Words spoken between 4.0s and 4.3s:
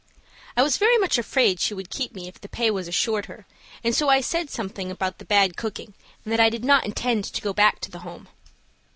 I